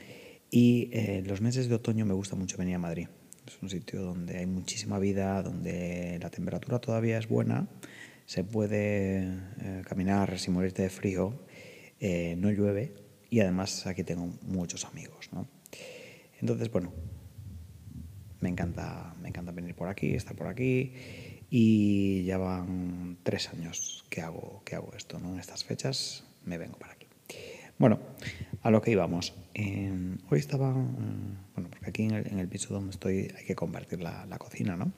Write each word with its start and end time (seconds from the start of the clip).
y 0.50 0.90
eh, 0.92 1.22
los 1.24 1.40
meses 1.40 1.68
de 1.68 1.76
otoño 1.76 2.04
me 2.04 2.14
gusta 2.14 2.34
mucho 2.34 2.56
venir 2.56 2.74
a 2.74 2.80
Madrid. 2.80 3.06
Es 3.46 3.62
un 3.62 3.70
sitio 3.70 4.02
donde 4.02 4.38
hay 4.38 4.46
muchísima 4.46 4.98
vida, 4.98 5.40
donde 5.40 6.18
la 6.20 6.30
temperatura 6.30 6.80
todavía 6.80 7.16
es 7.16 7.28
buena, 7.28 7.68
se 8.28 8.44
puede 8.44 9.22
eh, 9.22 9.82
caminar 9.88 10.38
sin 10.38 10.52
morirte 10.52 10.82
de 10.82 10.90
frío, 10.90 11.46
eh, 11.98 12.36
no 12.36 12.50
llueve 12.50 12.92
y 13.30 13.40
además 13.40 13.86
aquí 13.86 14.04
tengo 14.04 14.26
muchos 14.42 14.84
amigos. 14.84 15.30
¿no? 15.32 15.48
Entonces, 16.38 16.70
bueno, 16.70 16.92
me 18.40 18.50
encanta, 18.50 19.16
me 19.22 19.30
encanta 19.30 19.50
venir 19.52 19.74
por 19.74 19.88
aquí, 19.88 20.12
estar 20.12 20.36
por 20.36 20.46
aquí 20.46 20.92
y 21.48 22.24
ya 22.24 22.36
van 22.36 23.16
tres 23.22 23.48
años 23.48 24.04
que 24.10 24.20
hago, 24.20 24.60
que 24.62 24.74
hago 24.74 24.92
esto. 24.94 25.18
¿no? 25.18 25.32
En 25.32 25.40
estas 25.40 25.64
fechas 25.64 26.24
me 26.44 26.58
vengo 26.58 26.76
para 26.76 26.92
aquí. 26.92 27.06
Bueno, 27.78 27.98
a 28.60 28.70
lo 28.70 28.82
que 28.82 28.90
íbamos. 28.90 29.32
hoy 29.56 30.38
estaba, 30.38 30.74
mm, 30.74 31.52
bueno, 31.54 31.70
porque 31.70 31.86
aquí 31.88 32.02
en 32.02 32.38
el, 32.38 32.48
piso 32.48 32.74
donde 32.74 32.90
estoy 32.90 33.32
hay 33.38 33.46
que 33.46 33.54
compartir 33.54 34.02
la, 34.02 34.36
cocina, 34.38 34.76
¿no? 34.76 34.92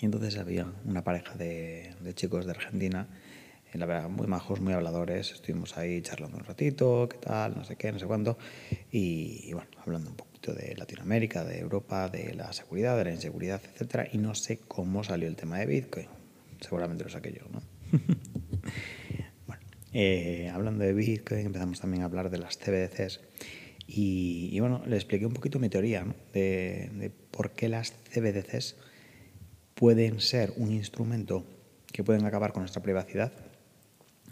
Y 0.00 0.04
entonces 0.04 0.36
había 0.38 0.66
una 0.84 1.04
pareja 1.04 1.34
de, 1.34 1.94
chicos 2.14 2.44
de 2.44 2.52
Argentina, 2.52 3.08
eh, 3.72 3.78
la 3.78 3.86
verdad, 3.86 4.08
muy 4.08 4.26
majos, 4.26 4.60
muy 4.60 4.72
habladores. 4.72 5.32
Estuvimos 5.32 5.76
ahí 5.76 6.02
charlando 6.02 6.36
un 6.36 6.44
ratito, 6.44 7.08
qué 7.08 7.18
tal, 7.18 7.56
no 7.56 7.64
sé 7.64 7.76
qué, 7.76 7.92
no 7.92 7.98
sé 7.98 8.06
cuándo. 8.06 8.36
Y, 8.90 9.52
bueno, 9.52 9.68
hablando 9.78 10.10
un 10.10 10.16
poquito 10.16 10.52
de 10.54 10.74
Latinoamérica, 10.76 11.44
de 11.44 11.60
Europa, 11.60 12.08
de 12.08 12.34
la 12.34 12.52
seguridad, 12.52 12.96
de 12.96 13.04
la 13.04 13.12
inseguridad, 13.12 13.60
etcétera. 13.64 14.08
Y 14.12 14.18
no 14.18 14.34
sé 14.34 14.58
cómo 14.66 15.04
salió 15.04 15.28
el 15.28 15.36
tema 15.36 15.58
de 15.58 15.66
Bitcoin. 15.66 16.08
Seguramente 16.60 17.04
lo 17.04 17.10
saqué 17.10 17.32
yo, 17.32 17.48
¿no? 17.50 17.62
Eh, 19.98 20.50
hablando 20.52 20.84
de 20.84 20.92
Bitcoin, 20.92 21.46
empezamos 21.46 21.80
también 21.80 22.02
a 22.02 22.04
hablar 22.04 22.28
de 22.28 22.36
las 22.36 22.58
CBDCs. 22.58 23.20
Y, 23.86 24.60
bueno, 24.60 24.82
le 24.86 24.96
expliqué 24.96 25.24
un 25.24 25.32
poquito 25.32 25.58
mi 25.58 25.68
teoría 25.68 26.04
de, 26.34 27.10
por 27.30 27.52
qué 27.52 27.70
las 27.70 27.92
CBDCs 27.92 28.76
pueden 29.76 30.20
ser 30.20 30.54
un 30.56 30.72
instrumento 30.72 31.44
que 31.92 32.02
pueden 32.02 32.24
acabar 32.24 32.52
con 32.52 32.62
nuestra 32.62 32.82
privacidad 32.82 33.30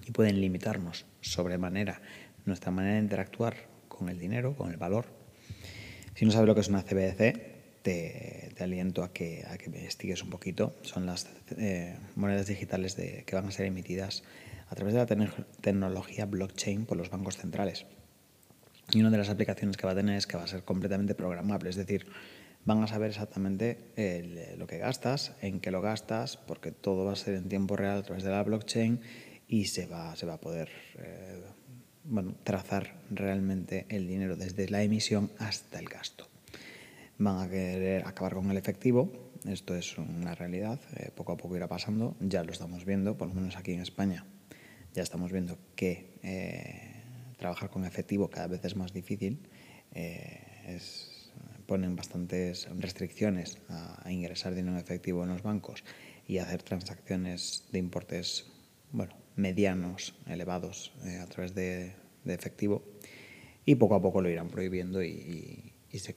y 0.06 0.10
pueden 0.10 0.40
limitarnos 0.40 1.04
sobremanera 1.20 2.00
nuestra 2.46 2.70
manera 2.70 2.94
de 2.94 3.00
interactuar 3.02 3.54
con 3.88 4.08
el 4.08 4.18
dinero, 4.18 4.56
con 4.56 4.70
el 4.70 4.76
valor. 4.76 5.06
Si 6.14 6.24
no 6.24 6.32
sabes 6.32 6.46
lo 6.46 6.54
que 6.54 6.62
es 6.62 6.68
una 6.68 6.82
CBDC, 6.82 7.82
te, 7.82 8.54
aliento 8.60 9.02
a 9.02 9.12
que, 9.12 9.44
a 9.46 9.58
que 9.58 9.66
investigues 9.66 10.22
un 10.22 10.30
poquito. 10.30 10.74
Son 10.82 11.06
las 11.06 11.28
eh, 11.58 11.98
monedas 12.16 12.46
digitales 12.46 12.96
de, 12.96 13.24
que 13.26 13.36
van 13.36 13.46
a 13.46 13.50
ser 13.50 13.66
emitidas 13.66 14.24
a 14.68 14.74
través 14.74 14.94
de 14.94 15.00
la 15.00 15.34
tecnología 15.60 16.24
blockchain 16.24 16.86
por 16.86 16.96
los 16.96 17.10
bancos 17.10 17.36
centrales. 17.36 17.84
Y 18.90 19.00
una 19.00 19.10
de 19.10 19.18
las 19.18 19.28
aplicaciones 19.28 19.76
que 19.76 19.86
va 19.86 19.92
a 19.92 19.96
tener 19.96 20.16
es 20.16 20.26
que 20.26 20.36
va 20.36 20.44
a 20.44 20.46
ser 20.46 20.62
completamente 20.62 21.14
programable, 21.14 21.70
es 21.70 21.76
decir, 21.76 22.06
van 22.64 22.82
a 22.82 22.86
saber 22.86 23.10
exactamente 23.10 23.92
lo 24.56 24.66
que 24.66 24.78
gastas, 24.78 25.32
en 25.42 25.60
qué 25.60 25.70
lo 25.70 25.80
gastas, 25.80 26.36
porque 26.36 26.72
todo 26.72 27.04
va 27.04 27.12
a 27.12 27.16
ser 27.16 27.34
en 27.34 27.48
tiempo 27.48 27.76
real 27.76 27.98
a 27.98 28.02
través 28.02 28.24
de 28.24 28.30
la 28.30 28.42
blockchain 28.42 29.00
y 29.48 29.66
se 29.66 29.86
va, 29.86 30.16
se 30.16 30.26
va 30.26 30.34
a 30.34 30.40
poder 30.40 30.70
eh, 30.98 31.42
bueno, 32.04 32.34
trazar 32.42 32.94
realmente 33.10 33.86
el 33.88 34.06
dinero 34.06 34.36
desde 34.36 34.68
la 34.68 34.82
emisión 34.82 35.30
hasta 35.38 35.78
el 35.78 35.86
gasto. 35.86 36.28
Van 37.18 37.38
a 37.38 37.48
querer 37.48 38.06
acabar 38.06 38.34
con 38.34 38.50
el 38.50 38.56
efectivo, 38.56 39.12
esto 39.46 39.76
es 39.76 39.98
una 39.98 40.34
realidad, 40.34 40.80
eh, 40.96 41.10
poco 41.14 41.32
a 41.32 41.36
poco 41.36 41.56
irá 41.56 41.68
pasando, 41.68 42.16
ya 42.20 42.42
lo 42.42 42.52
estamos 42.52 42.84
viendo, 42.84 43.16
por 43.16 43.28
lo 43.28 43.34
menos 43.34 43.56
aquí 43.56 43.72
en 43.72 43.80
España 43.80 44.24
ya 44.94 45.02
estamos 45.02 45.32
viendo 45.32 45.58
que 45.74 46.18
eh, 46.22 47.02
trabajar 47.36 47.68
con 47.68 47.84
efectivo 47.84 48.30
cada 48.30 48.46
vez 48.46 48.64
es 48.64 48.76
más 48.76 48.92
difícil. 48.92 49.40
Eh, 49.92 50.40
ponen 51.66 51.96
bastantes 51.96 52.68
restricciones 52.78 53.58
a, 53.68 54.10
ingresar 54.10 54.54
dinero 54.54 54.76
en 54.76 54.80
efectivo 54.80 55.24
en 55.24 55.30
los 55.30 55.42
bancos 55.42 55.84
y 56.26 56.38
hacer 56.38 56.62
transacciones 56.62 57.64
de 57.72 57.78
importes 57.78 58.46
bueno, 58.92 59.14
medianos, 59.36 60.14
elevados 60.26 60.92
eh, 61.04 61.18
a 61.18 61.26
través 61.26 61.54
de, 61.54 61.94
efectivo. 62.26 62.82
Y 63.66 63.76
poco 63.76 63.94
a 63.94 64.02
poco 64.02 64.20
lo 64.20 64.28
irán 64.28 64.48
prohibiendo 64.48 65.02
y, 65.02 65.72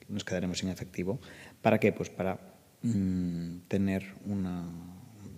nos 0.10 0.24
quedaremos 0.24 0.58
sin 0.60 0.70
efectivo. 0.70 1.20
¿Para 1.62 1.80
qué? 1.80 1.94
Pues 1.94 2.10
para 2.10 2.40
mm, 2.82 3.60
tener 3.68 4.06
una, 4.26 4.68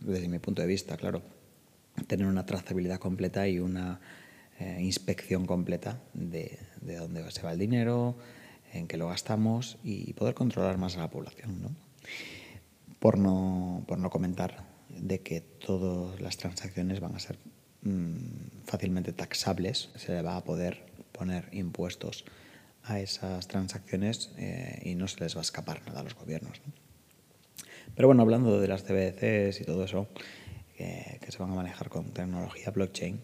desde 0.01 0.29
mi 0.29 0.39
punto 0.39 0.61
de 0.61 0.67
vista, 0.67 0.95
claro, 0.95 1.21
tener 2.07 2.25
una 2.25 2.45
trazabilidad 2.45 2.99
completa 2.99 3.47
y 3.47 3.59
una 3.59 3.99
eh, 4.59 4.77
inspección 4.81 5.45
completa 5.45 6.01
de, 6.13 6.57
de, 6.81 6.95
dónde 6.95 7.29
se 7.31 7.41
va 7.41 7.51
el 7.51 7.59
dinero, 7.59 8.15
en 8.73 8.87
qué 8.87 8.97
lo 8.97 9.07
gastamos 9.07 9.77
y 9.83 10.13
poder 10.13 10.33
controlar 10.33 10.77
más 10.77 10.97
a 10.97 10.99
la 10.99 11.09
población. 11.09 11.61
¿no? 11.61 11.69
Por, 12.99 13.17
no, 13.17 13.83
por 13.87 13.97
no 13.99 14.09
comentar 14.09 14.65
de 14.89 15.21
que 15.21 15.41
todas 15.41 16.19
las 16.19 16.37
transacciones 16.37 16.99
van 16.99 17.15
a 17.15 17.19
ser 17.19 17.37
mm, 17.83 18.65
fácilmente 18.65 19.13
taxables, 19.13 19.89
se 19.95 20.13
le 20.13 20.21
va 20.21 20.37
a 20.37 20.43
poder 20.43 20.85
poner 21.11 21.49
impuestos 21.51 22.25
a 22.83 22.99
esas 22.99 23.47
transacciones 23.47 24.31
eh, 24.37 24.81
y 24.83 24.95
no 24.95 25.07
se 25.07 25.19
les 25.19 25.35
va 25.35 25.39
a 25.39 25.41
escapar 25.41 25.81
nada 25.85 26.01
a 26.01 26.03
los 26.03 26.15
gobiernos. 26.15 26.61
Pero 27.95 28.07
bueno, 28.07 28.21
hablando 28.21 28.59
de 28.59 28.67
las 28.67 28.83
CBDCs 28.83 29.61
y 29.61 29.65
todo 29.65 29.83
eso, 29.83 30.07
que, 30.77 31.19
se 31.27 31.37
van 31.37 31.51
a 31.51 31.55
manejar 31.55 31.89
con 31.89 32.11
tecnología 32.11 32.71
blockchain, 32.71 33.21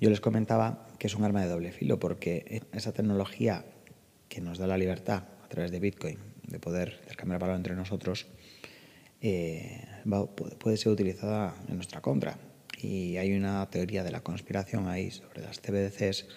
yo 0.00 0.10
les 0.10 0.20
comentaba 0.20 0.86
que 0.98 1.06
es 1.06 1.14
un 1.14 1.24
arma 1.24 1.40
de 1.40 1.48
doble 1.48 1.72
filo 1.72 1.98
porque 1.98 2.62
esa 2.72 2.92
tecnología 2.92 3.64
que 4.36 4.42
nos 4.42 4.58
da 4.58 4.66
la 4.66 4.76
libertad 4.76 5.24
a 5.42 5.48
través 5.48 5.70
de 5.70 5.80
Bitcoin 5.80 6.18
de 6.46 6.58
poder 6.60 6.98
intercambiar 7.00 7.40
valor 7.40 7.56
entre 7.56 7.74
nosotros 7.74 8.26
eh, 9.22 9.82
puede 10.60 10.76
ser 10.76 10.92
utilizada 10.92 11.56
en 11.66 11.76
nuestra 11.76 12.02
contra. 12.02 12.36
Y 12.82 13.16
hay 13.16 13.34
una 13.34 13.64
teoría 13.70 14.04
de 14.04 14.10
la 14.10 14.20
conspiración 14.20 14.88
ahí 14.88 15.10
sobre 15.10 15.40
las 15.40 15.58
CBDCs 15.60 16.28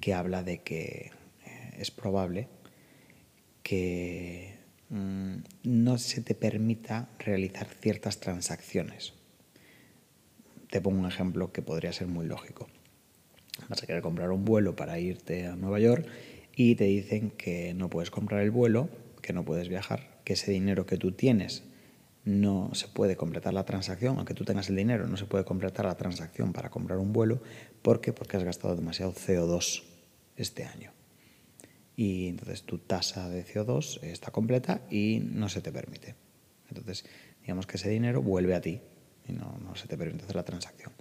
que 0.00 0.14
habla 0.14 0.44
de 0.44 0.62
que 0.62 1.10
eh, 1.44 1.74
es 1.76 1.90
probable 1.90 2.46
que 3.64 4.54
mm, 4.90 5.34
no 5.64 5.98
se 5.98 6.20
te 6.22 6.36
permita 6.36 7.08
realizar 7.18 7.66
ciertas 7.66 8.20
transacciones 8.20 9.12
te 10.70 10.80
pongo 10.80 11.00
un 11.00 11.06
ejemplo 11.06 11.52
que 11.52 11.62
podría 11.62 11.92
ser 11.92 12.06
muy 12.08 12.26
lógico. 12.26 12.68
Vas 13.68 13.82
a 13.82 13.86
querer 13.86 14.02
comprar 14.02 14.30
un 14.30 14.44
vuelo 14.44 14.74
para 14.74 14.98
irte 14.98 15.46
a 15.46 15.54
Nueva 15.54 15.78
York 15.78 16.04
y 16.56 16.74
te 16.74 16.84
dicen 16.84 17.30
que 17.30 17.74
no 17.74 17.90
puedes 17.90 18.10
comprar 18.10 18.42
el 18.42 18.50
vuelo, 18.50 18.88
que 19.22 19.32
no 19.32 19.44
puedes 19.44 19.68
viajar, 19.68 20.20
que 20.24 20.34
ese 20.34 20.50
dinero 20.50 20.86
que 20.86 20.96
tú 20.96 21.12
tienes 21.12 21.64
no 22.24 22.70
se 22.74 22.88
puede 22.88 23.16
completar 23.16 23.52
la 23.52 23.64
transacción, 23.64 24.16
aunque 24.16 24.34
tú 24.34 24.44
tengas 24.44 24.70
el 24.70 24.76
dinero, 24.76 25.06
no 25.06 25.16
se 25.16 25.26
puede 25.26 25.44
completar 25.44 25.84
la 25.84 25.96
transacción 25.96 26.52
para 26.52 26.70
comprar 26.70 26.98
un 26.98 27.12
vuelo. 27.12 27.42
¿Por 27.82 28.00
qué? 28.00 28.12
Porque 28.12 28.36
has 28.36 28.44
gastado 28.44 28.74
demasiado 28.76 29.12
CO2 29.12 29.82
este 30.36 30.64
año. 30.64 30.92
Y 31.96 32.28
entonces 32.28 32.62
tu 32.62 32.78
tasa 32.78 33.28
de 33.28 33.44
CO2 33.44 34.02
está 34.02 34.30
completa 34.30 34.80
y 34.90 35.20
no 35.22 35.48
se 35.48 35.60
te 35.60 35.70
permite. 35.70 36.14
Entonces, 36.68 37.04
digamos 37.42 37.66
que 37.66 37.76
ese 37.76 37.90
dinero 37.90 38.22
vuelve 38.22 38.54
a 38.54 38.60
ti, 38.60 38.80
y 39.28 39.32
no, 39.32 39.74
se 39.74 39.86
te 39.86 39.96
permite 39.96 40.24
hacer 40.24 40.36
la 40.36 40.44
transacción. 40.44 40.92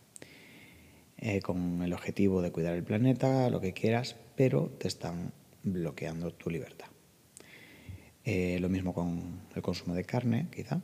Eh, 1.18 1.42
con 1.42 1.82
el 1.84 1.94
objetivo 1.94 2.42
de 2.42 2.52
cuidar 2.52 2.74
el 2.74 2.84
planeta, 2.84 3.50
lo 3.50 3.62
que 3.62 3.74
quieras, 3.74 4.18
pero 4.36 4.70
te 4.78 4.88
están 4.88 5.32
bloqueando 5.64 6.34
tu 6.34 6.50
libertad. 6.50 6.88
Eh, 8.24 8.58
lo 8.60 8.70
mismo 8.70 8.94
con 8.94 9.42
el 9.56 9.62
consumo 9.62 9.96
de 9.96 10.06
carne, 10.06 10.48
quizá. 10.54 10.82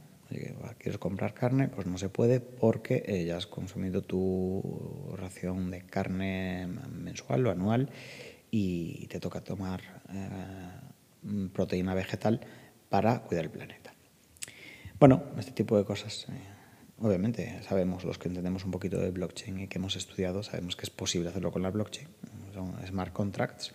quieres 0.77 0.97
comprar 0.97 1.33
carne, 1.33 1.69
pues 1.69 1.87
no 1.87 1.97
se 1.97 2.09
puede 2.09 2.39
porque 2.39 3.03
eh, 3.05 3.25
ya 3.25 3.37
has 3.37 3.47
consumido 3.47 4.01
tu 4.01 5.13
ración 5.15 5.71
de 5.71 5.85
carne 5.85 6.67
mensual 6.91 7.47
o 7.47 7.51
anual 7.51 7.89
y 8.51 9.07
te 9.07 9.19
toca 9.19 9.41
tomar 9.41 9.81
eh, 10.11 11.49
proteína 11.53 11.93
vegetal 11.93 12.41
para 12.89 13.21
cuidar 13.21 13.45
el 13.45 13.51
planeta. 13.51 13.93
Bueno, 14.99 15.23
este 15.37 15.51
tipo 15.51 15.77
de 15.77 15.85
cosas, 15.85 16.27
eh, 16.29 16.33
obviamente, 16.99 17.61
sabemos, 17.63 18.03
los 18.03 18.17
que 18.17 18.27
entendemos 18.27 18.65
un 18.65 18.71
poquito 18.71 18.99
de 18.99 19.11
blockchain 19.11 19.61
y 19.61 19.67
que 19.67 19.77
hemos 19.77 19.95
estudiado, 19.95 20.43
sabemos 20.43 20.75
que 20.75 20.83
es 20.83 20.89
posible 20.89 21.29
hacerlo 21.29 21.51
con 21.51 21.61
la 21.61 21.71
blockchain. 21.71 22.07
Son 22.53 22.75
smart 22.85 23.13
contracts, 23.13 23.73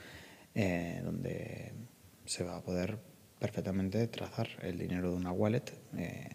donde 0.54 1.72
se 2.24 2.44
va 2.44 2.56
a 2.56 2.62
poder 2.62 2.98
perfectamente 3.38 4.06
trazar 4.08 4.48
el 4.62 4.78
dinero 4.78 5.10
de 5.10 5.16
una 5.16 5.32
wallet 5.32 5.64
eh, 5.98 6.30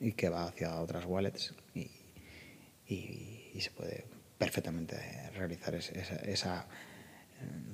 y 0.00 0.12
que 0.12 0.28
va 0.28 0.44
hacia 0.44 0.80
otras 0.80 1.06
wallets 1.06 1.54
y, 1.74 1.90
se 3.58 3.70
puede 3.70 4.04
perfectamente 4.36 4.96
realizar 5.34 5.74
esa, 5.74 6.66
eh, 6.66 6.66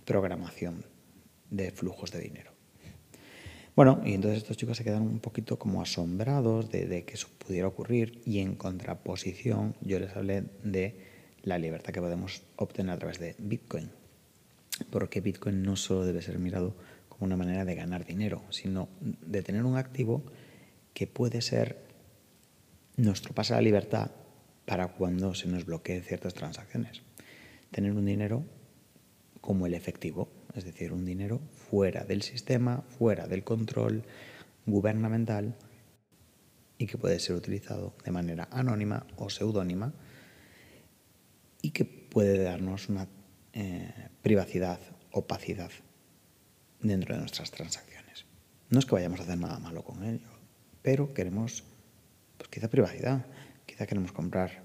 programación 0.05 0.85
de 1.51 1.73
flujos 1.73 2.13
de 2.13 2.21
dinero. 2.21 2.53
Bueno, 3.75 4.01
y 4.05 4.15
entonces 4.15 4.39
estos 4.39 4.57
chicos 4.57 4.77
se 4.77 4.85
quedan 4.85 5.03
un 5.03 5.19
poquito 5.19 5.59
como 5.59 5.83
asombrados 5.83 6.71
de, 6.71 6.87
de, 6.87 7.05
que 7.05 7.15
eso 7.15 7.27
pudiera 7.45 7.67
ocurrir 7.67 8.23
y 8.25 8.39
en 8.39 8.55
contraposición 8.55 9.75
yo 9.81 9.99
les 9.99 10.15
hablé 10.15 10.45
de 10.63 10.97
la 11.43 11.59
libertad 11.59 11.93
que 11.93 12.01
podemos 12.01 12.43
obtener 12.57 12.93
a 12.93 12.99
través 12.99 13.19
de 13.19 13.35
Bitcoin. 13.39 13.91
Porque 14.91 15.21
Bitcoin 15.21 15.63
no 15.63 15.77
solo 15.77 16.05
debe 16.05 16.23
ser 16.23 16.39
mirado 16.39 16.75
una 17.23 17.37
manera 17.37 17.65
de 17.65 17.75
ganar 17.75 18.05
dinero, 18.05 18.43
sino 18.51 18.89
de 19.01 19.43
tener 19.43 19.65
un 19.65 19.77
activo 19.77 20.25
que 20.93 21.07
puede 21.07 21.41
ser 21.41 21.79
nuestro 22.97 23.33
pase 23.33 23.55
a 23.55 23.57
la 23.57 23.63
libertad 23.63 24.11
para 24.67 24.89
cuando 24.89 25.35
se 25.35 25.49
nos 25.49 25.65
bloqueen 25.65 26.03
ciertas 26.03 26.35
transacciones. 26.35 27.03
Tener 27.71 27.93
un 27.93 28.05
dinero 28.05 28.45
como 29.41 29.67
el 29.67 29.75
efectivo, 29.75 30.29
es 30.55 30.65
decir, 30.65 30.93
un 30.93 31.05
dinero 31.05 31.41
fuera 31.71 32.05
del 32.05 32.23
sistema, 32.23 32.83
fuera 32.99 33.27
del 33.27 33.45
control 33.45 34.03
gubernamental 34.67 35.57
y 36.79 36.87
que 36.87 36.99
puede 36.99 37.19
ser 37.21 37.37
utilizado 37.37 37.95
de 38.05 38.11
manera 38.11 38.49
anónima 38.51 39.07
o 39.17 39.31
seudónima 39.31 39.95
y 41.63 41.71
que 41.71 41.85
puede 41.85 42.43
darnos 42.43 42.89
una 42.89 43.09
eh, 43.53 44.09
privacidad, 44.23 44.81
opacidad 45.11 45.71
dentro 46.81 47.15
de 47.15 47.21
nuestras 47.21 47.51
transacciones. 47.51 48.25
No 48.71 48.79
es 48.79 48.87
que 48.87 48.95
vayamos 48.95 49.21
a 49.21 49.25
hacer 49.25 49.39
nada 49.39 49.59
malo 49.59 49.85
con 49.85 50.03
ello, 50.05 50.29
pero 50.81 51.13
queremos, 51.13 51.65
pues 52.39 52.49
quizá 52.49 52.69
privacidad, 52.69 53.27
quizá 53.67 53.87
queremos 53.87 54.13
comprar, 54.13 54.63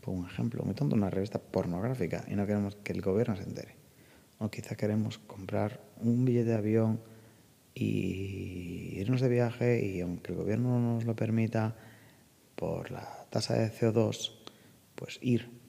por 0.00 0.14
un 0.14 0.26
ejemplo, 0.26 0.62
muy 0.64 0.74
tonto, 0.74 0.94
una 0.94 1.10
revista 1.10 1.38
pornográfica 1.38 2.24
y 2.28 2.34
no 2.34 2.46
queremos 2.46 2.76
que 2.76 2.92
el 2.92 3.02
gobierno 3.02 3.36
se 3.36 3.42
entere. 3.42 3.76
O 4.38 4.50
quizá 4.50 4.76
queremos 4.76 5.18
comprar 5.18 5.80
un 6.00 6.24
billete 6.24 6.50
de 6.50 6.54
avión 6.54 7.00
y 7.74 8.94
irnos 9.00 9.20
de 9.20 9.28
viaje 9.28 9.84
y 9.84 10.00
aunque 10.00 10.32
el 10.32 10.38
gobierno 10.38 10.78
no 10.78 10.94
nos 10.94 11.04
lo 11.04 11.16
permita 11.16 11.74
por 12.54 12.90
la 12.90 13.26
tasa 13.30 13.54
de 13.54 13.72
CO2, 13.72 14.32
pues 14.94 15.18
ir. 15.20 15.63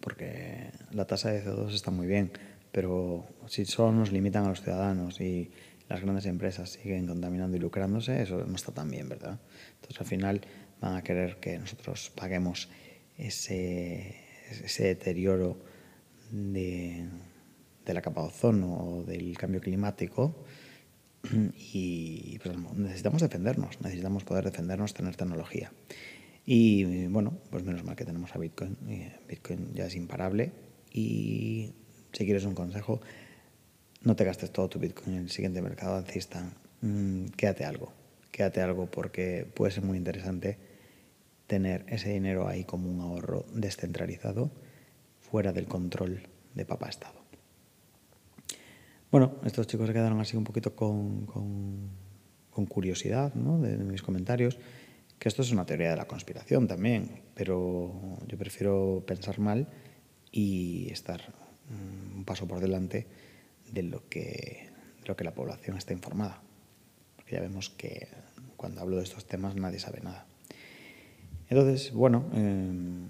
Porque 0.00 0.70
la 0.92 1.06
tasa 1.06 1.30
de 1.30 1.44
CO2 1.44 1.74
está 1.74 1.90
muy 1.90 2.06
bien, 2.06 2.32
pero 2.72 3.26
si 3.46 3.64
solo 3.64 3.92
nos 3.92 4.12
limitan 4.12 4.44
a 4.44 4.48
los 4.48 4.62
ciudadanos 4.62 5.20
y 5.20 5.50
las 5.88 6.00
grandes 6.00 6.26
empresas 6.26 6.70
siguen 6.70 7.06
contaminando 7.06 7.56
y 7.56 7.60
lucrándose, 7.60 8.22
eso 8.22 8.44
no 8.46 8.54
está 8.54 8.72
tan 8.72 8.90
bien, 8.90 9.08
¿verdad? 9.08 9.38
Entonces 9.74 10.00
al 10.00 10.06
final 10.06 10.40
van 10.80 10.96
a 10.96 11.02
querer 11.02 11.36
que 11.36 11.58
nosotros 11.58 12.12
paguemos 12.14 12.68
ese, 13.18 14.16
ese 14.64 14.84
deterioro 14.84 15.58
de, 16.30 17.06
de, 17.84 17.94
la 17.94 18.00
capa 18.00 18.22
de 18.22 18.28
ozono 18.28 18.72
o 18.72 19.02
del 19.02 19.36
cambio 19.36 19.60
climático 19.60 20.44
y 21.72 22.38
pues, 22.38 22.56
necesitamos 22.76 23.20
defendernos, 23.20 23.80
necesitamos 23.80 24.24
poder 24.24 24.44
defendernos, 24.44 24.94
tener 24.94 25.16
tecnología. 25.16 25.72
Y 26.52 27.06
bueno, 27.06 27.38
pues 27.48 27.62
menos 27.62 27.84
mal 27.84 27.94
que 27.94 28.04
tenemos 28.04 28.34
a 28.34 28.38
Bitcoin. 28.40 28.76
Bitcoin 29.28 29.72
ya 29.72 29.86
es 29.86 29.94
imparable 29.94 30.50
y 30.90 31.72
si 32.12 32.24
quieres 32.24 32.44
un 32.44 32.56
consejo, 32.56 33.00
no 34.02 34.16
te 34.16 34.24
gastes 34.24 34.50
todo 34.50 34.68
tu 34.68 34.80
Bitcoin 34.80 35.14
en 35.14 35.22
el 35.22 35.30
siguiente 35.30 35.62
mercado 35.62 35.94
alcista. 35.94 36.42
Mm, 36.80 37.26
quédate 37.36 37.64
algo, 37.64 37.92
quédate 38.32 38.62
algo 38.62 38.90
porque 38.90 39.46
puede 39.54 39.70
ser 39.70 39.84
muy 39.84 39.96
interesante 39.96 40.58
tener 41.46 41.84
ese 41.86 42.10
dinero 42.10 42.48
ahí 42.48 42.64
como 42.64 42.90
un 42.90 43.00
ahorro 43.00 43.46
descentralizado, 43.54 44.50
fuera 45.20 45.52
del 45.52 45.68
control 45.68 46.20
de 46.56 46.64
papá 46.64 46.88
Estado. 46.88 47.20
Bueno, 49.12 49.36
estos 49.44 49.68
chicos 49.68 49.86
se 49.86 49.92
quedaron 49.92 50.18
así 50.18 50.36
un 50.36 50.42
poquito 50.42 50.74
con, 50.74 51.26
curiosidad 52.68 53.34
¿no? 53.36 53.60
de 53.60 53.76
mis 53.76 54.02
comentarios, 54.02 54.58
que 55.20 55.28
esto 55.28 55.42
es 55.42 55.52
una 55.52 55.64
teoría 55.64 55.90
de 55.90 55.96
la 55.96 56.08
conspiración 56.08 56.66
también, 56.66 57.22
pero 57.34 58.18
yo 58.26 58.36
prefiero 58.36 59.04
pensar 59.06 59.38
mal 59.38 59.68
y 60.32 60.90
estar 60.90 61.20
Mm, 61.70 62.18
un 62.18 62.24
paso 62.24 62.48
por 62.48 62.60
delante 62.60 63.06
de 63.70 63.82
lo 63.84 64.08
que, 64.08 64.68
lo 65.06 65.16
que 65.16 65.24
la 65.24 65.32
población 65.32 65.76
está 65.76 65.92
informada. 65.92 66.42
Porque 67.16 67.36
ya 67.36 67.40
vemos 67.40 67.70
que 67.70 68.08
cuando 68.56 68.80
hablo 68.80 68.96
de 68.96 69.04
estos 69.04 69.26
temas 69.26 69.54
nadie 69.54 69.78
sabe 69.78 70.00
nada. 70.00 70.26
Entonces, 71.48 71.92
bueno, 71.92 72.26
em, 72.34 73.08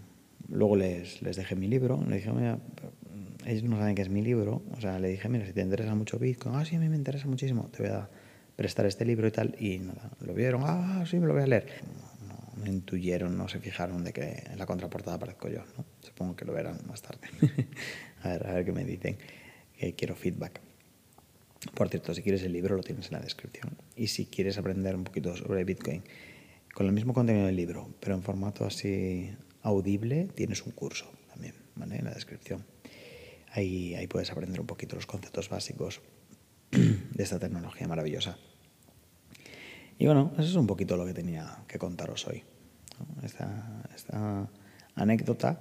luego 0.48 0.76
les, 0.76 1.22
les, 1.22 1.36
dejé 1.36 1.56
mi 1.56 1.68
libro. 1.68 2.02
Le 2.06 2.16
dije, 2.16 2.30
mira, 2.32 2.58
ellos 3.46 3.64
no 3.64 3.78
saben 3.78 3.94
qué 3.94 4.02
es 4.02 4.10
mi 4.10 4.22
libro. 4.22 4.62
O 4.72 4.80
sea, 4.80 4.98
le 4.98 5.08
dije, 5.08 5.28
mira, 5.28 5.46
si 5.46 5.52
te 5.52 5.62
interesa 5.62 5.94
mucho 5.94 6.18
Bitcoin, 6.18 6.54
ah, 6.54 6.64
sí, 6.64 6.76
a 6.76 6.80
mí 6.80 6.88
me 6.88 6.96
interesa 6.96 7.26
muchísimo, 7.26 7.68
te 7.70 7.82
voy 7.82 7.92
a 7.92 8.08
prestar 8.60 8.84
este 8.84 9.06
libro 9.06 9.26
y 9.26 9.30
tal. 9.30 9.56
Y 9.58 9.78
nada, 9.78 10.10
lo 10.20 10.34
vieron, 10.34 10.64
ah, 10.66 11.02
sí, 11.06 11.18
me 11.18 11.26
lo 11.26 11.32
voy 11.32 11.44
a 11.44 11.46
leer. 11.46 11.66
No, 12.28 12.62
no 12.62 12.70
intuyeron, 12.70 13.38
no 13.38 13.48
se 13.48 13.58
fijaron 13.58 14.04
de 14.04 14.12
que 14.12 14.42
en 14.52 14.58
la 14.58 14.66
contraportada 14.66 15.16
aparezco 15.16 15.48
yo. 15.48 15.60
¿no? 15.78 15.86
Supongo 16.02 16.36
que 16.36 16.44
lo 16.44 16.52
verán 16.52 16.78
más 16.86 17.00
tarde. 17.00 17.20
A 18.22 18.28
ver, 18.28 18.46
a 18.46 18.52
ver 18.52 18.66
qué 18.66 18.72
me 18.72 18.84
dicen. 18.84 19.16
quiero 19.96 20.14
feedback. 20.14 20.60
Por 21.74 21.88
cierto, 21.88 22.12
si 22.12 22.20
quieres 22.22 22.42
el 22.42 22.52
libro 22.52 22.76
lo 22.76 22.82
tienes 22.82 23.06
en 23.06 23.12
la 23.12 23.20
descripción. 23.20 23.78
Y 23.96 24.08
si 24.08 24.26
quieres 24.26 24.58
aprender 24.58 24.94
un 24.94 25.04
poquito 25.04 25.34
sobre 25.34 25.64
Bitcoin, 25.64 26.02
con 26.74 26.84
el 26.84 26.92
mismo 26.92 27.14
contenido 27.14 27.46
del 27.46 27.56
libro, 27.56 27.88
pero 27.98 28.14
en 28.14 28.22
formato 28.22 28.66
así 28.66 29.30
audible, 29.62 30.28
tienes 30.34 30.66
un 30.66 30.72
curso 30.72 31.10
también, 31.32 31.54
¿vale? 31.76 31.96
En 31.96 32.04
la 32.04 32.12
descripción. 32.12 32.66
Ahí, 33.52 33.94
ahí 33.94 34.06
puedes 34.06 34.30
aprender 34.30 34.60
un 34.60 34.66
poquito 34.66 34.96
los 34.96 35.06
conceptos 35.06 35.48
básicos 35.48 36.02
de 36.70 37.22
esta 37.22 37.38
tecnología 37.38 37.88
maravillosa. 37.88 38.36
Y 40.00 40.06
bueno, 40.06 40.32
eso 40.38 40.48
es 40.48 40.54
un 40.54 40.66
poquito 40.66 40.96
lo 40.96 41.04
que 41.04 41.12
tenía 41.12 41.58
que 41.68 41.78
contaros 41.78 42.26
hoy. 42.26 42.42
Esta, 43.22 44.48
anécdota 44.94 45.60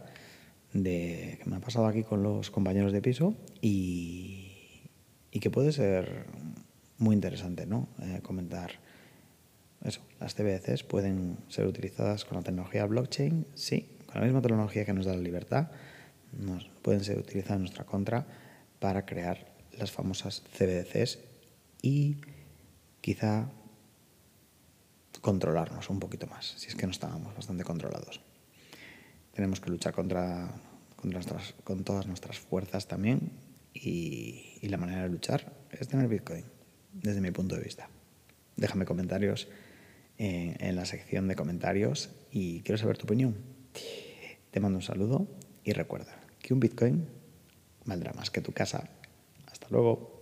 de, 0.71 1.39
que 1.43 1.49
me 1.49 1.57
ha 1.57 1.59
pasado 1.59 1.87
aquí 1.87 2.03
con 2.03 2.23
los 2.23 2.49
compañeros 2.49 2.93
de 2.93 3.01
piso 3.01 3.35
y, 3.61 4.89
y 5.29 5.41
que 5.41 5.49
puede 5.51 5.73
ser 5.73 6.25
muy 6.97 7.15
interesante 7.15 7.65
¿no? 7.65 7.89
Eh, 8.01 8.21
comentar 8.23 8.71
eso. 9.83 10.01
Las 10.21 10.35
CBDCs 10.35 10.83
pueden 10.83 11.37
ser 11.49 11.67
utilizadas 11.67 12.23
con 12.23 12.37
la 12.37 12.43
tecnología 12.43 12.85
blockchain, 12.85 13.45
sí, 13.55 13.89
con 14.05 14.21
la 14.21 14.25
misma 14.25 14.41
tecnología 14.41 14.85
que 14.85 14.93
nos 14.93 15.05
da 15.05 15.15
la 15.15 15.21
libertad, 15.21 15.69
nos 16.31 16.65
pueden 16.81 17.03
ser 17.03 17.19
utilizadas 17.19 17.57
en 17.57 17.63
nuestra 17.63 17.83
contra 17.83 18.25
para 18.79 19.05
crear 19.05 19.51
las 19.77 19.91
famosas 19.91 20.43
CBDCs 20.57 21.19
y 21.81 22.21
quizá 23.01 23.49
controlarnos 25.21 25.89
un 25.89 25.99
poquito 25.99 26.27
más, 26.27 26.53
si 26.57 26.67
es 26.67 26.75
que 26.75 26.85
no 26.85 26.91
estábamos 26.91 27.35
bastante 27.35 27.63
controlados 27.63 28.21
tenemos 29.39 29.61
que 29.61 29.69
luchar 29.69 29.93
contra, 29.93 30.51
con 31.63 31.85
todas 31.85 32.07
nuestras 32.07 32.39
fuerzas 32.39 32.89
también 32.89 33.31
y, 33.73 34.59
la 34.63 34.75
manera 34.75 35.03
de 35.03 35.07
luchar 35.07 35.53
es 35.71 35.87
tener 35.87 36.09
Bitcoin, 36.09 36.43
desde 36.91 37.21
mi 37.21 37.31
punto 37.31 37.55
de 37.55 37.61
vista. 37.61 37.89
Déjame 38.57 38.83
comentarios 38.83 39.47
en, 40.17 40.57
en 40.59 40.75
la 40.75 40.83
sección 40.83 41.29
de 41.29 41.37
comentarios 41.37 42.09
y 42.31 42.63
quiero 42.63 42.77
saber 42.77 42.97
tu 42.97 43.05
opinión. 43.05 43.37
Te 44.51 44.59
mando 44.59 44.79
un 44.79 44.83
saludo 44.83 45.25
y 45.63 45.71
recuerda 45.71 46.19
que 46.41 46.53
un 46.53 46.59
Bitcoin 46.59 47.07
valdrá 47.85 48.11
más 48.11 48.29
que 48.31 48.41
tu 48.41 48.51
casa. 48.51 48.89
Hasta 49.49 49.69
luego. 49.69 50.18